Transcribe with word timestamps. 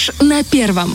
Фреш 0.00 0.10
на 0.20 0.42
первом. 0.42 0.94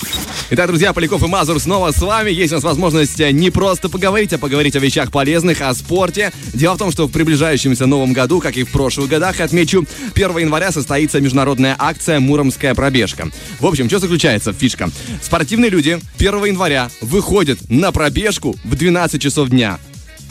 Итак, 0.49 0.67
друзья, 0.67 0.93
Поляков 0.93 1.23
и 1.23 1.27
Мазур 1.27 1.59
снова 1.59 1.91
с 1.91 2.01
вами. 2.01 2.31
Есть 2.31 2.53
у 2.53 2.55
нас 2.55 2.63
возможность 2.63 3.19
не 3.19 3.49
просто 3.49 3.89
поговорить, 3.89 4.33
а 4.33 4.37
поговорить 4.37 4.75
о 4.75 4.79
вещах 4.79 5.11
полезных, 5.11 5.61
о 5.61 5.73
спорте. 5.73 6.31
Дело 6.53 6.75
в 6.75 6.77
том, 6.77 6.91
что 6.91 7.07
в 7.07 7.11
приближающемся 7.11 7.85
новом 7.85 8.13
году, 8.13 8.39
как 8.39 8.57
и 8.57 8.63
в 8.63 8.71
прошлых 8.71 9.09
годах, 9.09 9.39
отмечу, 9.39 9.85
1 10.15 10.37
января 10.39 10.71
состоится 10.71 11.21
международная 11.21 11.75
акция 11.77 12.19
«Муромская 12.19 12.73
пробежка». 12.73 13.29
В 13.59 13.65
общем, 13.65 13.87
что 13.87 13.99
заключается 13.99 14.53
в 14.53 14.55
фишка? 14.55 14.89
Спортивные 15.21 15.69
люди 15.69 15.99
1 16.17 16.45
января 16.45 16.89
выходят 17.01 17.59
на 17.69 17.91
пробежку 17.91 18.55
в 18.63 18.75
12 18.75 19.21
часов 19.21 19.49
дня. 19.49 19.79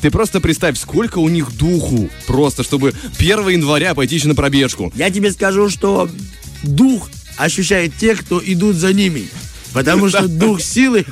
Ты 0.00 0.10
просто 0.10 0.40
представь, 0.40 0.78
сколько 0.78 1.18
у 1.18 1.28
них 1.28 1.56
духу, 1.56 2.10
просто 2.26 2.62
чтобы 2.62 2.92
1 3.18 3.48
января 3.48 3.94
пойти 3.94 4.16
еще 4.16 4.28
на 4.28 4.34
пробежку. 4.34 4.92
Я 4.96 5.10
тебе 5.10 5.30
скажу, 5.30 5.70
что 5.70 6.08
дух 6.62 7.08
ощущает 7.36 7.96
те, 7.96 8.14
кто 8.14 8.40
идут 8.44 8.76
за 8.76 8.92
ними. 8.92 9.28
Потому 9.72 10.08
что 10.08 10.28
дух 10.28 10.60
силы, 10.60 11.04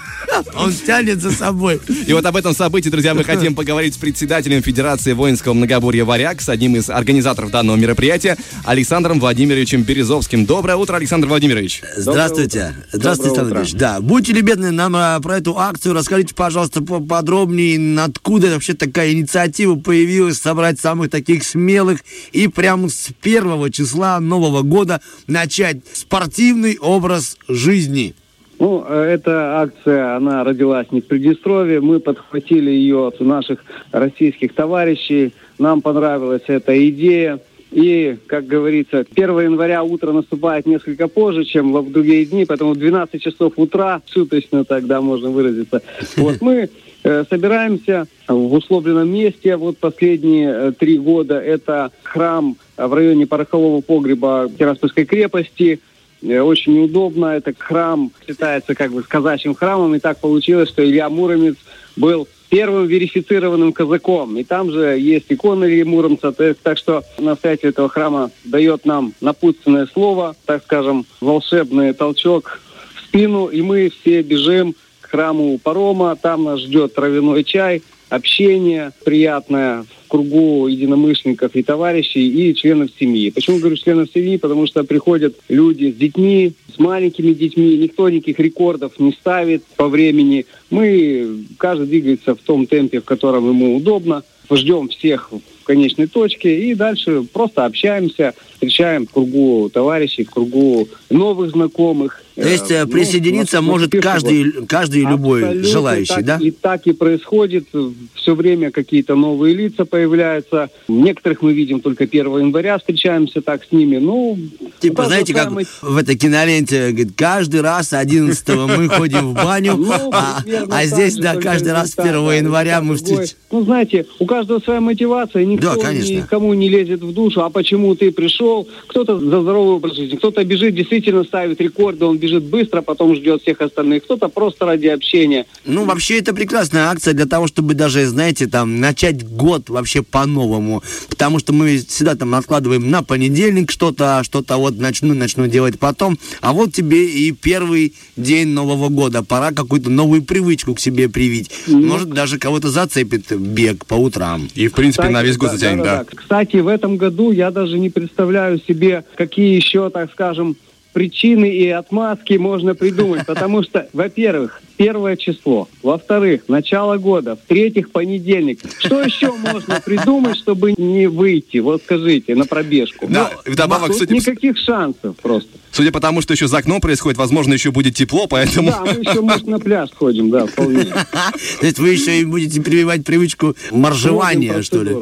он 0.55 0.73
тянет 0.73 1.21
за 1.21 1.31
собой. 1.31 1.81
И 2.07 2.13
вот 2.13 2.25
об 2.25 2.37
этом 2.37 2.55
событии, 2.55 2.89
друзья, 2.89 3.15
мы 3.15 3.25
хотим 3.25 3.55
поговорить 3.55 3.95
с 3.95 3.97
председателем 3.97 4.63
Федерации 4.63 5.13
воинского 5.13 5.55
многоборья 5.55 6.05
«Варяг», 6.05 6.41
с 6.41 6.49
одним 6.49 6.77
из 6.77 6.91
организаторов 6.91 7.51
данного 7.51 7.77
мероприятия, 7.77 8.37
Александром 8.65 9.21
Владимировичем 9.21 9.83
Березовским. 9.83 10.47
Доброе 10.47 10.77
утро, 10.77 10.97
Александр 10.97 11.29
Владимирович. 11.29 11.83
Здравствуйте. 11.97 12.75
Здравствуйте, 12.93 13.41
Александр 13.41 13.59
Ильич. 13.61 13.73
Да, 13.75 14.01
будьте 14.01 14.33
любезны, 14.33 14.71
нам 14.71 14.95
а, 14.97 15.21
про 15.21 15.39
эту 15.39 15.59
акцию 15.59 15.95
расскажите, 15.95 16.35
пожалуйста, 16.35 16.83
подробнее, 16.83 18.01
откуда 18.01 18.51
вообще 18.51 18.75
такая 18.75 19.13
инициатива 19.13 19.77
появилась, 19.77 20.39
собрать 20.39 20.81
самых 20.81 21.11
таких 21.11 21.45
смелых 21.45 22.01
и 22.33 22.49
прямо 22.49 22.89
с 22.89 23.09
первого 23.21 23.71
числа 23.71 24.21
Нового 24.21 24.63
года 24.63 25.01
начать 25.27 25.79
спортивный 25.93 26.79
образ 26.79 27.37
жизни. 27.49 28.15
Ну, 28.63 28.85
э, 28.87 29.15
эта 29.15 29.61
акция, 29.61 30.15
она 30.15 30.45
родилась 30.45 30.87
не 30.93 31.01
в 31.01 31.09
Приднестровье. 31.09 31.81
Мы 31.81 31.99
подхватили 31.99 32.71
ее 32.71 33.09
от 33.09 33.19
наших 33.19 33.65
российских 33.91 34.55
товарищей. 34.55 35.33
Нам 35.59 35.83
понравилась 35.83 36.43
эта 36.47 36.89
идея. 36.89 37.41
И, 37.73 38.17
как 38.29 38.47
говорится, 38.47 39.05
1 39.17 39.41
января 39.41 39.83
утро 39.83 40.13
наступает 40.13 40.67
несколько 40.67 41.09
позже, 41.09 41.45
чем 41.45 41.73
в 41.73 41.91
другие 41.91 42.25
дни, 42.25 42.45
поэтому 42.45 42.75
в 42.75 42.77
12 42.77 43.21
часов 43.21 43.55
утра, 43.57 44.01
суточно 44.07 44.65
тогда 44.65 45.01
можно 45.01 45.31
выразиться. 45.31 45.83
Вот 46.17 46.41
мы 46.41 46.71
э, 47.03 47.25
собираемся 47.29 48.07
в 48.29 48.55
условленном 48.55 49.13
месте. 49.13 49.57
Вот 49.57 49.79
последние 49.79 50.51
э, 50.53 50.73
три 50.79 50.99
года 50.99 51.41
это 51.41 51.91
храм 52.05 52.57
в 52.77 52.95
районе 52.95 53.27
порохового 53.27 53.81
погреба 53.81 54.49
Тираспольской 54.57 55.05
крепости– 55.05 55.81
очень 56.23 56.85
удобно. 56.85 57.27
Это 57.27 57.53
храм 57.57 58.11
считается 58.27 58.75
как 58.75 58.93
бы 58.93 59.03
казачьим 59.03 59.55
храмом. 59.55 59.95
И 59.95 59.99
так 59.99 60.19
получилось, 60.19 60.69
что 60.69 60.85
Илья 60.85 61.09
Муромец 61.09 61.57
был 61.97 62.29
первым 62.49 62.87
верифицированным 62.87 63.73
казаком. 63.73 64.37
И 64.39 64.45
там 64.45 64.71
же 64.71 64.99
есть 64.99 65.27
икона 65.31 65.65
Ильи 65.65 65.85
Муромца. 65.85 66.35
Есть, 66.39 66.61
так 66.61 66.79
что 66.79 67.03
настоятель 67.19 67.71
этого 67.71 67.89
храма 67.89 68.31
дает 68.45 68.85
нам 68.85 69.15
напутственное 69.21 69.87
слово, 69.87 70.37
так 70.47 70.63
скажем, 70.63 71.07
волшебный 71.21 71.95
толчок 71.95 72.61
в 72.95 73.01
спину. 73.07 73.47
И 73.47 73.63
мы 73.63 73.91
все 73.91 74.23
бежим 74.23 74.75
к 75.01 75.11
храму 75.11 75.59
парома. 75.59 76.15
Там 76.17 76.45
нас 76.45 76.61
ждет 76.61 76.95
травяной 76.95 77.43
чай, 77.45 77.83
общение 78.13 78.93
приятное 79.05 79.87
кругу 80.07 80.67
единомышленников 80.67 81.57
и 81.57 81.63
товарищей, 81.63 82.29
и 82.29 82.55
членов 82.55 82.91
семьи. 83.01 83.31
Почему 83.31 83.59
говорю 83.59 83.77
членов 83.77 84.11
семьи? 84.13 84.37
Потому 84.37 84.67
что 84.67 84.85
приходят 84.85 85.35
люди 85.49 85.91
с 85.91 85.95
детьми, 85.95 86.53
с 86.75 86.79
маленькими 86.79 87.33
детьми, 87.33 87.79
никто 87.79 88.11
никаких 88.11 88.39
рекордов 88.39 88.99
не 88.99 89.13
ставит 89.13 89.65
по 89.77 89.89
времени. 89.89 90.45
Мы, 90.69 91.47
каждый 91.57 91.87
двигается 91.87 92.35
в 92.35 92.41
том 92.41 92.67
темпе, 92.67 93.01
в 93.01 93.05
котором 93.05 93.49
ему 93.49 93.77
удобно. 93.77 94.23
Ждем 94.51 94.89
всех 94.89 95.31
в 95.33 95.65
конечной 95.65 96.09
точке 96.09 96.69
и 96.69 96.75
дальше 96.75 97.23
просто 97.33 97.65
общаемся, 97.65 98.35
встречаем 98.53 99.07
в 99.07 99.11
кругу 99.13 99.71
товарищей, 99.73 100.25
в 100.25 100.31
кругу 100.31 100.89
новых 101.09 101.53
знакомых. 101.53 102.22
То 102.35 102.49
есть 102.49 102.71
э, 102.71 102.85
ну, 102.85 102.91
присоединиться 102.91 103.61
ну, 103.61 103.69
может 103.69 103.93
каждый, 104.01 104.67
каждый 104.67 105.03
любой 105.03 105.63
желающий, 105.63 106.15
так, 106.15 106.25
да? 106.25 106.39
И 106.41 106.51
так 106.51 106.87
и 106.87 106.93
происходит. 106.93 107.67
Все 108.15 108.35
время 108.35 108.71
какие-то 108.71 109.15
новые 109.15 109.55
лица 109.55 109.85
появляются. 109.85 110.71
Некоторых 110.89 111.43
мы 111.43 111.53
видим 111.53 111.81
только 111.81 112.05
1 112.05 112.39
января, 112.39 112.79
встречаемся 112.79 113.43
так 113.43 113.65
с 113.65 113.73
ними. 113.73 113.99
Ну, 113.99 114.39
типа, 114.81 115.07
знаете, 115.07 115.35
как 115.35 115.51
в 115.51 115.97
этой 115.97 116.17
киноленте, 116.17 116.91
говорит, 116.91 117.13
каждый 117.17 117.61
раз 117.61 117.93
11 117.93 118.49
мы 118.49 118.89
ходим 118.89 119.31
в 119.31 119.35
баню, 119.35 119.77
ну, 119.77 119.93
а, 120.13 120.43
а 120.71 120.87
здесь, 120.87 121.17
да, 121.17 121.37
каждый 121.37 121.73
раз 121.73 121.95
1 121.99 122.15
января 122.15 122.81
мы 122.81 122.97
встречаемся. 122.97 123.35
Ну, 123.51 123.65
знаете, 123.65 124.07
у 124.19 124.25
каждого 124.25 124.61
своя 124.61 124.81
мотивация, 124.81 125.45
никто 125.45 125.75
никому 125.75 126.55
не 126.55 126.69
лезет 126.69 127.03
в 127.03 127.13
душу, 127.13 127.43
а 127.43 127.51
почему 127.51 127.95
ты 127.95 128.11
пришел, 128.11 128.67
кто-то 128.87 129.19
за 129.19 129.41
здоровый 129.43 129.75
образ 129.75 129.97
жизни, 129.97 130.17
кто-то 130.17 130.43
бежит, 130.45 130.75
действительно 130.75 131.25
ставит 131.25 131.61
рекорды, 131.61 132.05
он 132.05 132.19
бежит 132.23 132.45
быстро, 132.45 132.83
потом 132.83 133.17
ждет 133.17 133.43
всех 133.43 133.61
остальных. 133.61 134.05
Кто-то 134.05 134.29
просто 134.29 134.65
ради 134.65 134.87
общения. 134.87 135.47
Ну, 135.65 135.85
вообще, 135.85 136.19
это 136.19 136.33
прекрасная 136.33 136.87
акция 136.89 137.15
для 137.15 137.27
того, 137.27 137.49
чтобы 137.49 137.75
даже, 137.75 138.07
знаете, 138.07 138.47
там, 138.47 138.81
начать 138.81 139.27
год 139.27 139.69
вообще 139.69 140.03
по-новому. 140.03 140.83
Потому 141.09 141.41
что 141.41 141.53
мы 141.53 141.79
всегда 141.79 142.15
там 142.15 142.35
откладываем 142.37 142.89
на 142.91 143.03
понедельник 143.03 143.71
что-то, 143.71 144.19
а 144.19 144.25
что-то 144.25 144.57
вот 144.57 144.79
начну, 144.79 145.15
начну 145.15 145.49
делать 145.49 145.79
потом. 145.79 146.19
А 146.41 146.53
вот 146.53 146.73
тебе 146.73 147.05
и 147.07 147.33
первый 147.33 147.95
день 148.17 148.49
Нового 148.49 148.89
года. 148.89 149.25
Пора 149.25 149.51
какую-то 149.51 149.91
новую 149.91 150.23
привычку 150.23 150.75
к 150.75 150.81
себе 150.81 151.09
привить. 151.09 151.51
Ну, 151.67 151.81
Может, 151.81 152.11
даже 152.11 152.39
кого-то 152.39 152.69
зацепит 152.69 153.33
бег 153.37 153.85
по 153.87 153.95
утрам. 153.95 154.49
И, 154.55 154.69
в 154.69 154.75
принципе, 154.75 155.03
Кстати, 155.03 155.13
на 155.13 155.23
весь 155.23 155.37
год 155.37 155.51
да, 155.51 155.57
затянет, 155.57 155.85
да, 155.85 155.97
да. 155.97 156.05
да. 156.05 156.17
Кстати, 156.17 156.57
в 156.59 156.69
этом 156.69 156.97
году 156.97 157.33
я 157.33 157.51
даже 157.51 157.79
не 157.79 157.91
представляю 157.91 158.61
себе, 158.61 159.05
какие 159.17 159.57
еще, 159.57 159.91
так 159.91 160.13
скажем, 160.13 160.57
причины 160.93 161.53
и 161.53 161.69
отмазки 161.69 162.35
можно 162.35 162.75
придумать, 162.75 163.27
потому 163.27 163.63
что, 163.63 163.89
во-первых, 163.93 164.63
первое 164.77 165.17
число, 165.17 165.69
во-вторых, 165.83 166.43
начало 166.49 166.97
года, 166.99 167.37
в-третьих, 167.37 167.91
понедельник. 167.91 168.61
Что 168.79 169.01
еще 169.03 169.33
можно 169.33 169.81
придумать, 169.85 170.37
чтобы 170.37 170.75
не 170.77 171.07
выйти? 171.07 171.59
Вот 171.59 171.83
скажите, 171.83 172.35
на 172.35 172.47
пробежку. 172.47 173.07
Да, 173.09 173.31
вдобавок, 173.47 173.89
тут 173.89 173.97
кстати, 173.97 174.13
никаких 174.13 174.59
шансов 174.59 175.17
просто. 175.17 175.59
Судя 175.73 175.91
по 175.91 176.01
тому, 176.01 176.21
что 176.21 176.35
еще 176.35 176.49
за 176.49 176.59
окном 176.59 176.81
происходит, 176.81 177.19
возможно, 177.19 177.55
еще 177.55 177.71
будет 177.71 177.95
тепло, 177.95 178.27
поэтому... 178.27 178.71
Да, 178.71 178.81
мы 178.81 179.01
еще, 179.01 179.21
может, 179.23 179.47
на 179.47 179.59
пляж 179.59 179.91
ходим, 179.97 180.31
да, 180.31 180.47
вполне. 180.47 180.85
То 181.61 181.67
есть 181.67 181.79
вы 181.79 181.91
еще 181.91 182.21
и 182.21 182.25
будете 182.25 182.61
прививать 182.61 183.05
привычку 183.05 183.57
моржевания, 183.71 184.63
что 184.63 184.83
ли? 184.83 184.95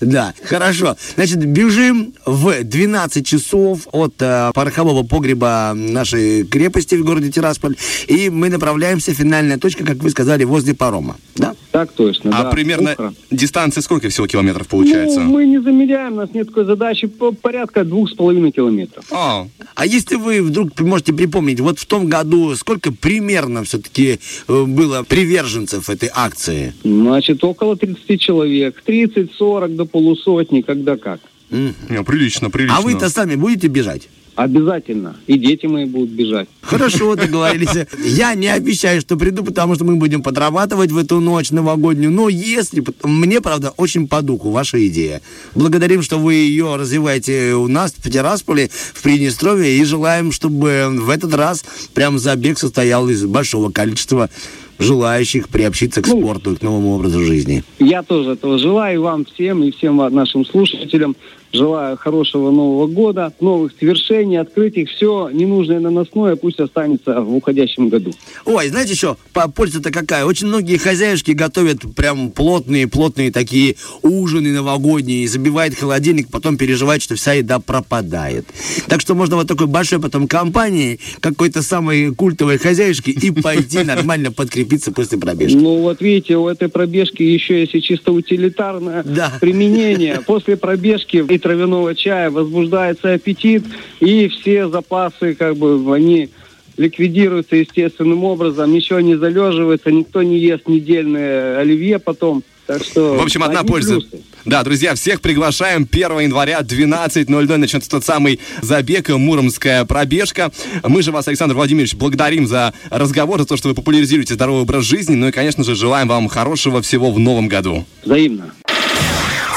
Да. 0.00 0.32
хорошо. 0.44 0.96
Значит, 1.16 1.44
бежим 1.44 2.14
в 2.24 2.62
12 2.62 3.26
часов 3.26 3.88
от 3.90 4.14
э, 4.20 4.52
порохового 4.54 5.02
погреба 5.02 5.72
нашей 5.74 6.44
крепости 6.44 6.94
в 6.94 7.04
городе 7.04 7.32
Тирасполь, 7.32 7.76
и 8.06 8.30
мы 8.30 8.50
направляемся, 8.50 9.12
финальная 9.12 9.58
точка, 9.58 9.84
как 9.84 9.96
вы 9.96 10.10
сказали, 10.10 10.44
возле 10.44 10.74
парома, 10.74 11.16
да? 11.34 11.54
Так 11.74 11.90
точно, 11.90 12.30
А 12.38 12.44
да, 12.44 12.50
примерно 12.50 12.92
утро. 12.92 13.14
дистанция 13.32 13.82
сколько 13.82 14.08
всего 14.08 14.28
километров 14.28 14.68
получается? 14.68 15.18
Ну, 15.18 15.32
мы 15.32 15.44
не 15.44 15.60
замеряем, 15.60 16.12
у 16.12 16.16
нас 16.18 16.32
нет 16.32 16.46
такой 16.46 16.66
задачи, 16.66 17.08
порядка 17.08 17.82
двух 17.82 18.10
с 18.10 18.14
половиной 18.14 18.52
километров. 18.52 19.04
А, 19.10 19.48
а 19.74 19.84
если 19.84 20.14
вы 20.14 20.40
вдруг 20.40 20.78
можете 20.78 21.12
припомнить, 21.12 21.58
вот 21.58 21.80
в 21.80 21.86
том 21.86 22.08
году 22.08 22.54
сколько 22.54 22.92
примерно 22.92 23.64
все-таки 23.64 24.20
э, 24.46 24.64
было 24.64 25.02
приверженцев 25.02 25.90
этой 25.90 26.10
акции? 26.14 26.74
Значит, 26.84 27.42
около 27.42 27.76
30 27.76 28.20
человек. 28.20 28.80
30-40 28.86 29.74
до 29.74 29.84
полусотни, 29.84 30.60
когда 30.60 30.96
как. 30.96 31.18
Mm. 31.50 32.04
Прилично, 32.04 32.50
прилично. 32.50 32.78
А 32.78 32.82
вы-то 32.82 33.10
сами 33.10 33.34
будете 33.34 33.66
бежать? 33.66 34.08
Обязательно. 34.36 35.16
И 35.26 35.38
дети 35.38 35.66
мои 35.66 35.84
будут 35.84 36.10
бежать. 36.10 36.48
Хорошо, 36.60 37.14
договорились. 37.16 37.86
Я 38.04 38.34
не 38.34 38.48
обещаю, 38.48 39.00
что 39.00 39.16
приду, 39.16 39.44
потому 39.44 39.74
что 39.76 39.84
мы 39.84 39.96
будем 39.96 40.22
подрабатывать 40.22 40.90
в 40.90 40.98
эту 40.98 41.20
ночь 41.20 41.50
новогоднюю. 41.50 42.10
Но 42.10 42.28
если... 42.28 42.82
Мне, 43.04 43.40
правда, 43.40 43.72
очень 43.76 44.08
по 44.08 44.22
духу 44.22 44.50
ваша 44.50 44.84
идея. 44.88 45.22
Благодарим, 45.54 46.02
что 46.02 46.18
вы 46.18 46.34
ее 46.34 46.76
развиваете 46.76 47.54
у 47.54 47.68
нас 47.68 47.94
в 47.96 48.10
Тирасполе, 48.10 48.68
в 48.68 49.02
Приднестровье. 49.02 49.78
И 49.78 49.84
желаем, 49.84 50.32
чтобы 50.32 50.88
в 50.90 51.10
этот 51.10 51.34
раз 51.34 51.64
прям 51.94 52.18
забег 52.18 52.58
состоял 52.58 53.08
из 53.08 53.24
большого 53.24 53.70
количества 53.70 54.30
желающих 54.78 55.48
приобщиться 55.48 56.02
к 56.02 56.08
ну, 56.08 56.20
спорту 56.20 56.52
и 56.52 56.56
к 56.56 56.62
новому 56.62 56.94
образу 56.94 57.20
жизни. 57.20 57.62
Я 57.78 58.02
тоже 58.02 58.32
этого 58.32 58.58
желаю 58.58 59.02
вам 59.02 59.24
всем 59.24 59.62
и 59.62 59.70
всем 59.70 59.96
нашим 59.96 60.44
слушателям 60.44 61.16
Желаю 61.54 61.96
хорошего 61.96 62.50
Нового 62.50 62.88
года, 62.88 63.32
новых 63.38 63.72
свершений, 63.78 64.36
открытий. 64.38 64.86
Все 64.86 65.30
ненужное 65.32 65.78
наносное 65.78 66.34
пусть 66.34 66.58
останется 66.58 67.20
в 67.20 67.32
уходящем 67.36 67.88
году. 67.88 68.12
Ой, 68.44 68.68
знаете 68.68 68.92
еще, 68.92 69.16
польза-то 69.54 69.92
какая? 69.92 70.24
Очень 70.24 70.48
многие 70.48 70.78
хозяюшки 70.78 71.30
готовят 71.30 71.82
прям 71.94 72.32
плотные-плотные 72.32 73.30
такие 73.30 73.76
ужины 74.02 74.52
новогодние, 74.52 75.28
забивает 75.28 75.76
холодильник, 75.76 76.28
потом 76.28 76.56
переживает, 76.56 77.02
что 77.02 77.14
вся 77.14 77.34
еда 77.34 77.60
пропадает. 77.60 78.46
Так 78.88 79.00
что 79.00 79.14
можно 79.14 79.36
вот 79.36 79.46
такой 79.46 79.68
большой 79.68 80.00
потом 80.00 80.26
компании, 80.26 80.98
какой-то 81.20 81.62
самой 81.62 82.12
культовой 82.12 82.58
хозяюшки 82.58 83.10
и 83.10 83.30
пойти 83.30 83.78
нормально 83.84 84.32
подкрепиться 84.32 84.90
после 84.90 85.18
пробежки. 85.18 85.54
Ну 85.54 85.82
вот 85.82 86.00
видите, 86.00 86.36
у 86.36 86.48
этой 86.48 86.68
пробежки 86.68 87.22
еще 87.22 87.60
есть 87.60 87.76
и 87.76 87.80
чисто 87.80 88.10
утилитарное 88.10 89.04
да. 89.04 89.32
применение. 89.40 90.20
После 90.26 90.56
пробежки 90.56 91.24
и 91.28 91.38
травяного 91.44 91.94
чая 91.94 92.30
возбуждается 92.30 93.12
аппетит, 93.12 93.64
и 94.00 94.28
все 94.28 94.68
запасы, 94.68 95.34
как 95.34 95.56
бы, 95.56 95.94
они 95.94 96.30
ликвидируются 96.78 97.56
естественным 97.56 98.24
образом, 98.24 98.72
ничего 98.72 99.00
не 99.00 99.14
залеживается, 99.14 99.92
никто 99.92 100.22
не 100.22 100.38
ест 100.38 100.66
недельное 100.66 101.58
оливье 101.58 101.98
потом. 101.98 102.42
Так 102.66 102.82
что... 102.82 103.16
В 103.16 103.22
общем, 103.22 103.42
одна 103.42 103.62
польза. 103.62 104.00
Плюсы. 104.00 104.22
Да, 104.46 104.62
друзья, 104.62 104.94
всех 104.94 105.20
приглашаем. 105.20 105.86
1 105.90 106.20
января 106.20 106.60
12.00 106.60 107.56
начнется 107.58 107.90
тот 107.90 108.04
самый 108.04 108.40
забег, 108.62 109.10
Муромская 109.10 109.84
пробежка. 109.84 110.50
Мы 110.82 111.02
же 111.02 111.12
вас, 111.12 111.28
Александр 111.28 111.54
Владимирович, 111.54 111.94
благодарим 111.94 112.46
за 112.46 112.72
разговор, 112.88 113.40
за 113.40 113.46
то, 113.46 113.58
что 113.58 113.68
вы 113.68 113.74
популяризируете 113.74 114.32
здоровый 114.32 114.62
образ 114.62 114.84
жизни. 114.84 115.14
Ну 115.14 115.28
и, 115.28 115.30
конечно 115.30 115.62
же, 115.62 115.74
желаем 115.74 116.08
вам 116.08 116.28
хорошего 116.28 116.80
всего 116.80 117.12
в 117.12 117.18
новом 117.18 117.48
году. 117.48 117.84
Взаимно. 118.02 118.54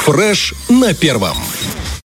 Фреш 0.03 0.53
на 0.69 0.93
первом. 0.93 1.37